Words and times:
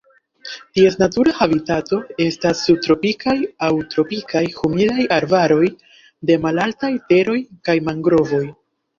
Ties 0.77 0.95
natura 0.99 1.31
habitato 1.39 1.97
estas 2.23 2.63
subtropikaj 2.69 3.35
aŭ 3.67 3.69
tropikaj 3.91 4.41
humidaj 4.61 5.05
arbaroj 5.17 5.67
de 6.31 6.39
malaltaj 6.47 6.91
teroj 7.13 7.37
kaj 7.69 7.77
mangrovoj. 7.91 8.41